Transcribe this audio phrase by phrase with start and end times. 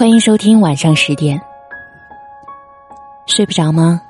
[0.00, 1.38] 欢迎收听晚上十点。
[3.26, 4.00] 睡不着吗？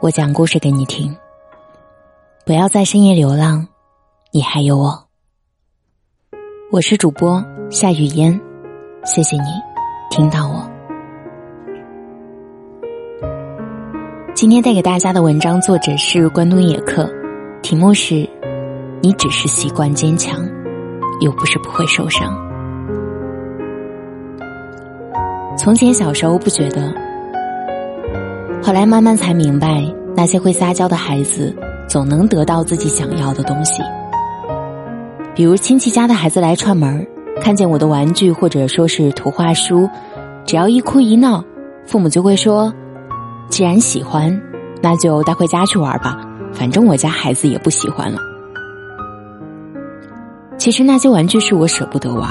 [0.00, 1.14] 我讲故事给你听。
[2.46, 3.68] 不要在深夜流浪，
[4.32, 5.04] 你还有我。
[6.72, 8.40] 我是主播夏雨嫣，
[9.04, 9.48] 谢谢你
[10.08, 10.66] 听到我。
[14.34, 17.06] 今天带给大家的文章作者是关东野客，
[17.60, 18.26] 题目是
[19.04, 20.40] “你只是习惯坚强，
[21.20, 22.34] 又不是不会受伤”。
[25.64, 26.92] 从前小时候不觉得，
[28.62, 29.82] 后来慢慢才明白，
[30.14, 31.56] 那些会撒娇的孩子
[31.88, 33.82] 总能得到自己想要的东西。
[35.34, 37.06] 比如亲戚家的孩子来串门
[37.40, 39.88] 看见我的玩具或者说是图画书，
[40.44, 41.42] 只要一哭一闹，
[41.86, 42.70] 父母就会说
[43.48, 44.38] ：“既然喜欢，
[44.82, 46.20] 那就带回家去玩吧，
[46.52, 48.18] 反正我家孩子也不喜欢了。”
[50.60, 52.30] 其实那些玩具是我舍不得玩。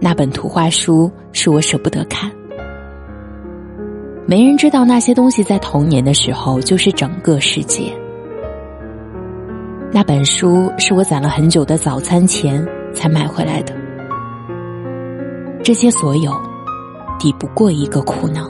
[0.00, 2.30] 那本图画书是我舍不得看，
[4.26, 7.92] 没人知道那些东西在童年的时候就是整个世界。
[9.90, 13.74] 那本书是我攒了很久的早餐钱才买回来的，
[15.64, 16.32] 这些所有
[17.18, 18.48] 抵不过一个苦恼。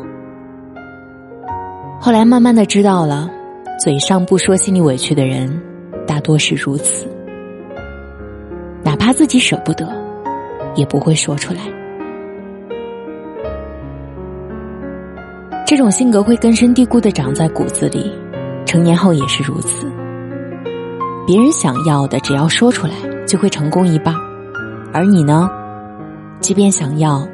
[2.00, 3.30] 后来慢慢的知道了，
[3.83, 5.62] 嘴上不说心里委屈的人，
[6.06, 7.08] 大多是如此，
[8.84, 10.08] 哪怕自己舍不得。
[10.78, 11.60] 也不会说出来。
[15.66, 18.10] 这种性格会根深蒂固的长在骨子里，
[18.64, 19.86] 成年后也是如此。
[21.26, 22.94] 别人想要的，只要说出来，
[23.26, 24.14] 就会成功一半；
[24.94, 25.50] 而你呢，
[26.40, 27.26] 即便想要，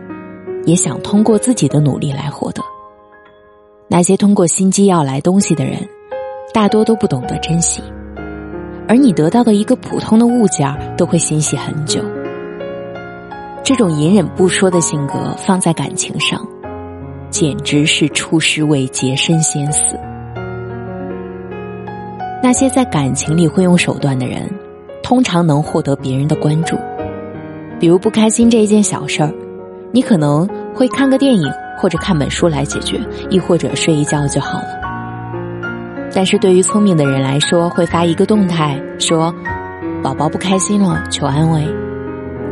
[0.65, 2.63] 也想通过自己的努力来获得。
[3.87, 5.87] 那些通过心机要来东西的人，
[6.53, 7.83] 大多都不懂得珍惜，
[8.89, 12.03] 而你得到的一个普通的物件都会欣喜很久。
[13.65, 16.47] 这种隐忍不说的性格放在感情上，
[17.31, 19.99] 简直是出师未捷身先死。
[22.43, 24.53] 那些在感情里会用手段的人，
[25.03, 26.77] 通常能获得别人的关注。
[27.81, 29.33] 比如不开心这一件小事儿，
[29.93, 33.01] 你可能会看个电影或者看本书来解决，
[33.31, 34.69] 亦或者睡一觉就好了。
[36.15, 39.35] 但是对于聪明的人来说，会发一个动态说
[40.05, 41.67] ：“宝宝不开心了，求安慰。”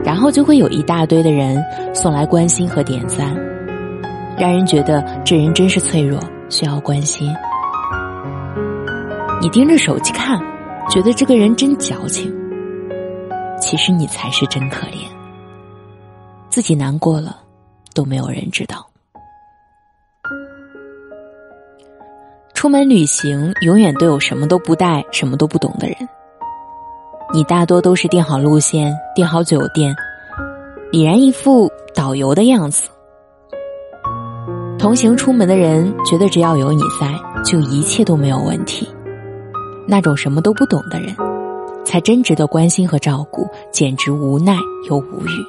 [0.05, 1.63] 然后就会有一大堆的人
[1.95, 3.35] 送来关心和点赞，
[4.39, 7.33] 让人觉得这人真是脆弱，需要关心。
[9.41, 10.41] 你盯着手机看，
[10.89, 12.33] 觉得这个人真矫情。
[13.61, 15.07] 其实你才是真可怜，
[16.51, 17.39] 自己难过了
[17.95, 18.85] 都没有人知道。
[22.55, 25.97] 出门旅行，永远都有什么都不带、什么都不懂的人。
[27.35, 29.97] 你大多都是定好路线、订好酒店，
[30.91, 32.91] 已然一副导游的样子。
[34.79, 37.09] 同行出门的人觉得只要有你在，
[37.43, 38.87] 就一切都没有问题。
[39.89, 41.17] 那种什么都不懂的人，
[41.87, 44.55] 才真值得关心和照顾，简直无奈
[44.91, 45.47] 又无语。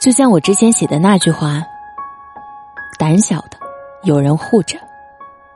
[0.00, 1.62] 就像我之前写的那句话
[2.98, 3.58] ：“胆小的
[4.04, 4.78] 有人护着，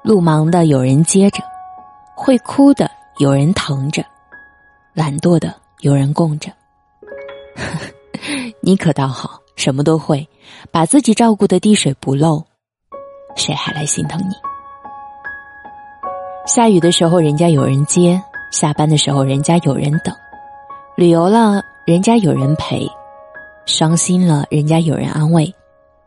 [0.03, 1.39] 路盲的有人接着。”
[2.23, 2.89] 会哭的
[3.19, 4.01] 有人疼着，
[4.95, 6.53] 懒惰的有人供着。
[8.63, 10.29] 你可倒好，什么都会，
[10.71, 12.45] 把自己照顾的滴水不漏，
[13.35, 14.35] 谁还来心疼你？
[16.47, 18.23] 下雨的时候人家有人接，
[18.53, 20.15] 下班的时候人家有人等，
[20.95, 22.89] 旅游了人家有人陪，
[23.67, 25.53] 伤心了人家有人安慰，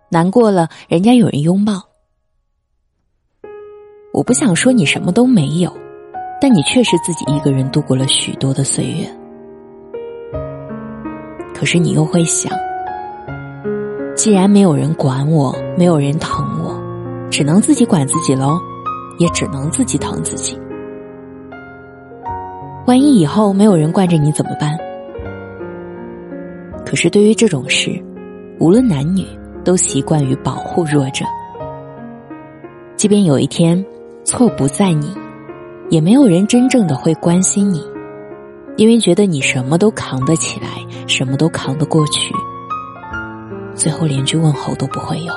[0.08, 1.74] 难过了人家有人拥抱。
[4.14, 5.85] 我不想说你什么都没有。
[6.48, 9.10] 但你确实自己一个人度过了许多的岁月，
[11.56, 12.56] 可是你又会想，
[14.16, 16.80] 既然没有人管我，没有人疼我，
[17.32, 18.60] 只能自己管自己喽，
[19.18, 20.56] 也只能自己疼自己。
[22.86, 24.78] 万一以后没有人惯着你怎么办？
[26.86, 27.90] 可是对于这种事，
[28.60, 29.26] 无论男女，
[29.64, 31.26] 都习惯于保护弱者，
[32.96, 33.84] 即便有一天
[34.24, 35.25] 错不在你。
[35.90, 37.84] 也没有人真正的会关心你，
[38.76, 40.68] 因为觉得你什么都扛得起来，
[41.08, 42.34] 什么都扛得过去，
[43.76, 45.34] 最后连句问候都不会有。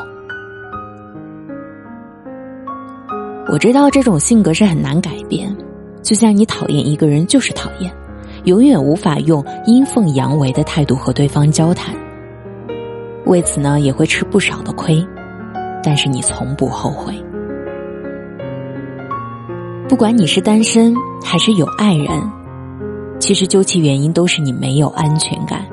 [3.51, 5.55] 我知道这种性格是很难改变，
[6.03, 7.93] 就像你讨厌一个人就是讨厌，
[8.45, 11.95] 永远无法用阴奉阳违的态度和对方交谈，
[13.27, 15.03] 为此呢也会吃不少的亏，
[15.83, 17.15] 但是你从不后悔。
[19.89, 20.95] 不管你是单身
[21.25, 22.09] 还是有爱人，
[23.19, 25.65] 其实究其原因都是你没有安全感。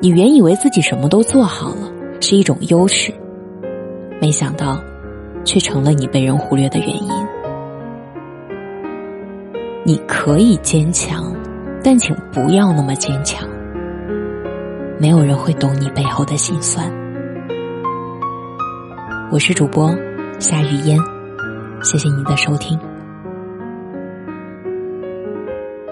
[0.00, 1.88] 你原以为自己什么都做好了，
[2.20, 3.14] 是一种优势，
[4.20, 4.82] 没想到，
[5.44, 7.10] 却成了你被人忽略的原因。
[9.84, 11.32] 你可以坚强，
[11.82, 13.48] 但请不要那么坚强。
[14.98, 16.92] 没有人会懂你背后的心酸。
[19.30, 19.94] 我是主播
[20.40, 20.98] 夏雨嫣，
[21.84, 22.76] 谢谢你的收听。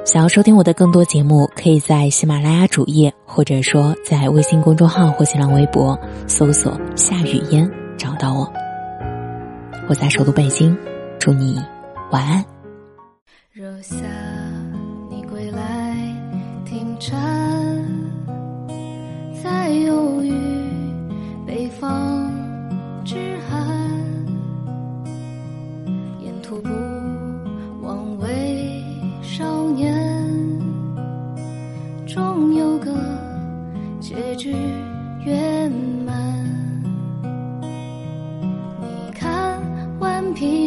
[0.05, 8.50] 想要收听我的更多节目，可以在喜马拉雅主页，或者说在微信公众号或新浪微博搜索“夏雨嫣”找到我。
[9.88, 10.76] 我在首都北京，
[11.19, 11.61] 祝你
[12.11, 12.44] 晚安。
[13.52, 13.94] 若夏
[15.11, 15.97] 你归来，
[16.64, 17.85] 听蝉
[19.43, 20.32] 在忧郁，
[21.47, 22.32] 北方
[23.05, 23.17] 之
[23.49, 23.64] 寒，
[26.20, 26.69] 沿途不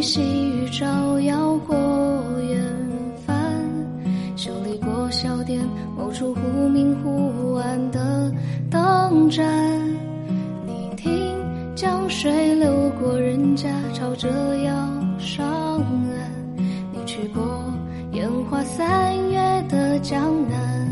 [0.04, 0.20] 细
[0.50, 1.74] 雨照耀过
[2.46, 2.62] 远
[3.26, 3.34] 帆，
[4.36, 5.10] 修理过。
[5.10, 5.58] 小店
[5.96, 8.30] 某处忽明忽暗的
[8.70, 9.42] 灯盏，
[10.66, 11.34] 你听
[11.74, 14.28] 江水流过人家，朝着
[14.58, 14.74] 要
[15.18, 15.42] 上
[15.78, 16.62] 岸。
[16.92, 17.42] 你去过
[18.12, 19.38] 烟花三月
[19.70, 20.20] 的江
[20.50, 20.86] 南，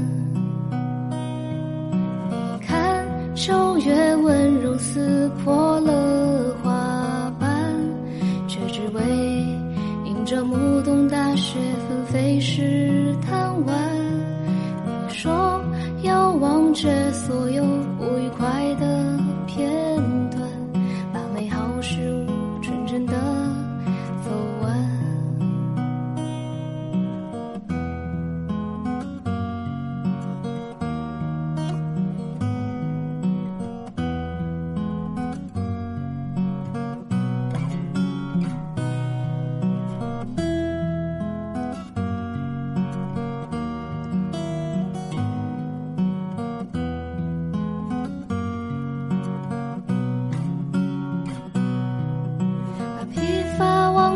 [2.31, 5.93] 你看秋月温柔撕破了
[10.52, 11.58] 不懂大雪
[11.88, 13.75] 纷飞时贪玩。
[15.08, 15.64] 你说
[16.02, 17.64] 要忘却所有
[17.96, 18.62] 不愉快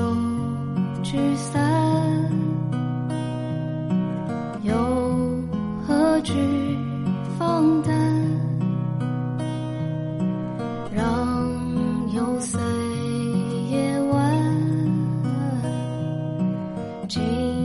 [0.00, 0.16] 都
[1.02, 1.60] 聚散
[4.62, 4.74] 又
[5.86, 6.32] 何惧
[7.38, 7.92] 放胆？
[10.96, 11.04] 让
[12.14, 12.58] 有岁
[13.70, 14.18] 夜晚
[17.06, 17.59] 静